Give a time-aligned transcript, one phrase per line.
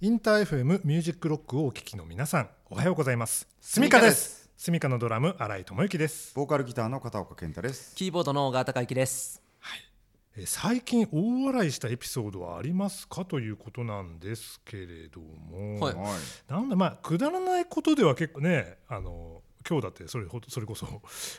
[0.00, 3.48] インター FM ミュージックロックをお聞きの皆さんおはようございます。
[3.60, 4.48] スミカです。
[4.56, 6.32] スミカのドラム新井智之です。
[6.36, 7.96] ボーカルギターの片岡健太です。
[7.96, 9.42] キーボードの小川隆之です。
[10.36, 15.94] え最近大笑いしたエピソードはありますかということなんですけれども、はい。
[15.96, 16.06] はい。
[16.46, 19.27] なんだまあくだらないことでは結構ねあの
[19.68, 20.86] 今日だってそれほそれこそ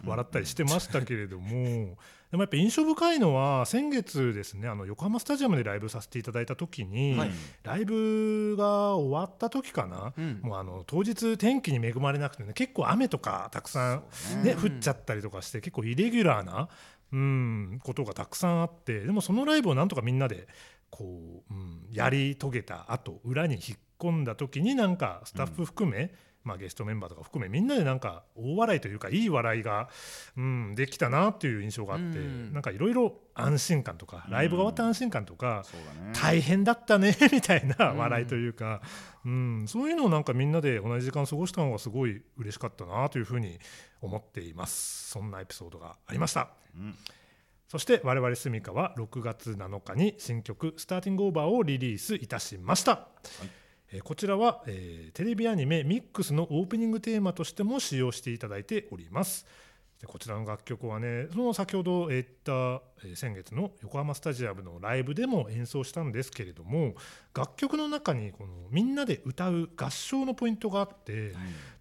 [0.05, 1.97] 笑ったりしてましたけれども、
[2.31, 7.31] でもやっぱ印象深いのは先月ですねあの横浜スタジアムでライブさせていただいた時に、はい。
[7.63, 10.39] ライブが終わった時かな、うん。
[10.43, 16.69] もうあの当日天気に恵まれなくてね結構雨とかたくさん、ね降っちゃったりとかして結構イレギュラーな、
[17.11, 20.47] うん、ことがたくさんあってでもそのライブをなんとかみんなで
[20.91, 26.13] こう、うん、やり遂げた後裏に引っ込んだ時になんかスタッフ含め、
[26.49, 29.87] まあ、ゲストメンバーとか含めみんなでなんか大笑いというかいい笑いが、
[30.35, 32.53] うん、できたなっていう印象があって、うん。
[32.53, 36.11] なんかいろいろ安心感とかライブが終わった安心感とか、そうだね。
[36.19, 38.81] 大変だったね みたいな笑いというか、
[39.25, 43.59] うんそういうのをなんかみんなで同じ時間過ごしたのがすごい嬉しかったなというふうに
[44.01, 45.11] 思っています。
[45.11, 46.97] そんなエピソードがありました、うん。
[47.67, 53.07] そして我々スミカは6月7日に新曲「スターティングオーバー」をリリースいたしました、
[53.43, 53.68] えー
[54.03, 59.47] こちらは、えーテレビアニメ「ミックス」のオープニングテーマとしても使用していただいております。
[59.99, 66.93] でこちらの楽曲はねその先ほど言った、えー先月の横浜スタジアムのライブでも演奏したんですけれども
[67.35, 71.33] 楽曲の中にこのみんなで歌う合唱のポイントがあって、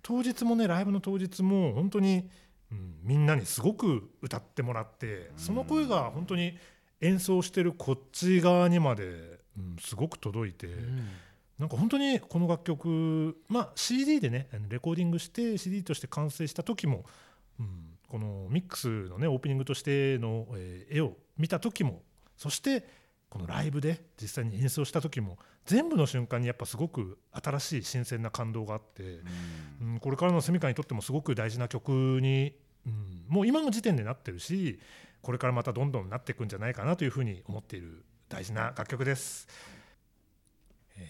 [0.02, 2.28] 当日もねライブの当日も本当に、
[2.72, 6.56] うん、みんなにすごく歌ってもらってその声が本当に
[7.02, 9.04] 演奏してるこっち側にまで、
[9.56, 10.68] うん、すごく届いて。
[11.58, 17.04] なんか本当にこの楽曲、まあ、CD でねレコーディングして CD として完成した時も、
[17.58, 17.68] うん、
[18.08, 22.02] このミックスのねオープニングとしての、えー絵を見た時も
[22.36, 22.84] そして
[23.28, 29.20] このライブで実際に演奏した時も全部の瞬間にやっぱすごく新しい新鮮な感動があって、
[29.82, 31.90] うん、これからのセミカにとってもすごく大事な曲
[32.22, 32.54] に、
[32.86, 34.80] うん、もう今の時点でなってるし
[35.20, 39.46] これからまたどんどんなっていくんじゃないかなというふうに思っている大事な楽曲です。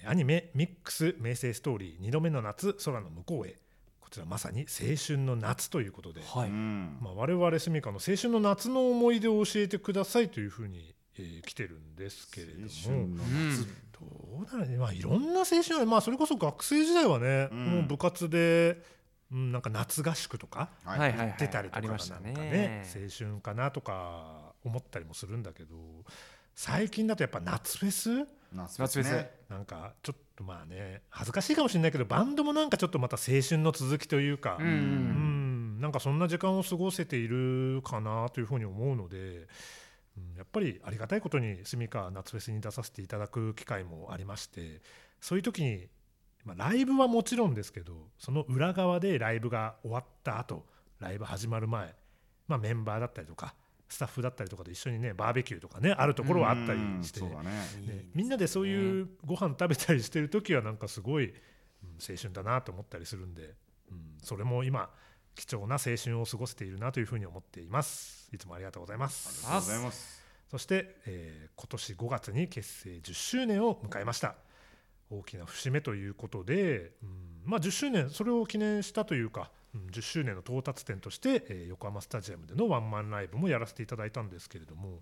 [0.08, 3.56] えーアニメ「ミックス名声ストーリー2度目の夏空の向こうへ」
[4.00, 6.96] こちらまさに青春の夏ということで、はい、うん。
[7.02, 12.66] まあ、我々スミカの青春の夏の思い出を教えてくださいというふうに、えー来てるんですけれども。
[12.66, 17.64] 青春のうんどうだろうね、まあ、いろんな青春まあ、それこそ学生時代はね、うん。
[17.66, 18.82] もう部活で、
[19.30, 20.98] うん、なんか夏合宿とかはい。
[21.00, 22.86] はいはい行ってたりとかなんかね。
[22.86, 25.76] 青春かなとか思ったりもするんだけど
[26.54, 29.14] 最近だとやっぱ夏フェス夏夏フェス。
[29.14, 35.80] ねなんかちょっとまあね恥ずかしいかもしれないけどバンドもなんかちょっとまた青春の続きというか、うんうん。
[35.80, 39.20] なんかそんな時間を過ごせているかなというふうに思うので、う
[40.20, 44.80] んやっぱりありがたいことにスミカ夏フェスに出させていただく機会もありまして
[45.20, 45.86] そういう時に、
[46.44, 50.66] まあ、ライブはもちろんですけどその裏側でライブが終わった後
[50.98, 51.94] ライブ始まる前、
[52.48, 53.54] まあ、メンバーだったりとか
[53.88, 57.20] スタッフだったりとかで一緒にねバーベキューとかねあるところはあったりして。
[58.14, 61.34] みんなでそういうご飯食べたりしてる時はなんかすごい、うん
[61.98, 63.54] 青春だなと思ったりするんで、
[63.90, 64.90] うん、それも今
[65.34, 68.28] 貴重な青春を過ごせているなというふうに思っています。
[68.32, 69.46] いつもありがとうございます。
[69.46, 70.22] ありがとうございます。
[70.50, 74.36] そして、えー今年5月に結成10周年を迎えました
[75.10, 85.00] 大きな節目ということで、うんまあ、10周年それを記念したというか、うん10周年の到達点として、えー横浜スタジアムでのワンマンライブもやらせていただいたんですけれども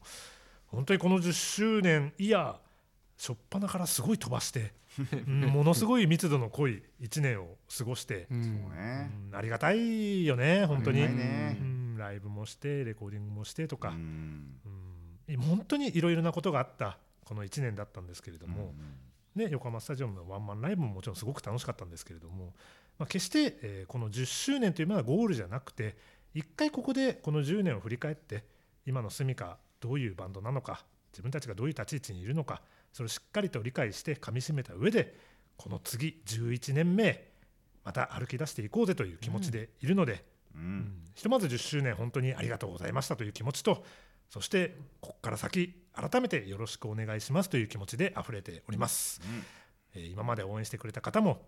[0.67, 2.57] 本当にこの10周年イヤー
[3.19, 4.75] 初っ端からすごい飛ばして、
[5.27, 8.45] うんものすごい密度の濃い1年を過ごして、うん。
[8.45, 9.11] そうね。
[9.31, 11.57] うんありがたいよね本当に、ね。
[11.61, 14.61] うんライブもしてレコーディングもしてとか、うん。
[15.29, 18.75] うん、本当にいろいろなことがあったこの1年だったんですけれども、
[19.37, 22.55] ね、横浜スタジアムのワンマンライブももちろんすごく楽しかったんですけれども、
[22.99, 25.97] まあ、決して、えーこの10周年というのはゴールじゃなくて
[26.35, 28.45] 一回ここでこの10年を振り返って
[28.87, 35.15] 今のスミカどういうバンドなのか自分たちがどういう立ち位置にいるのかそれをしっかりと理解してかみしめた上で
[35.57, 37.29] この次11年目
[37.85, 40.17] また歩き出していこうぜという気持ちでいるので、う
[40.57, 40.63] うん。
[40.63, 43.85] んひとまず10周年本当にありがとうございましたという気持ちと
[44.29, 49.21] そしてここから先改めてよろしくお願いしますという気持ちで溢れております、
[49.95, 51.41] えー今まで応援してくれた方も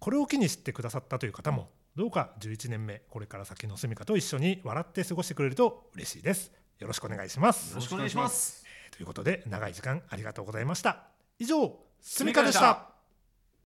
[0.00, 6.50] これを機に知ってくださったという方もどうか11年目これから先の住みかと一緒に笑って過ごしてくれると嬉しいです。
[6.78, 7.70] よろしくお願いします。
[7.70, 8.64] よろしくお願いします。
[8.92, 11.04] ということで長い時間ありがとうございました。
[11.38, 12.97] 以上住みかでした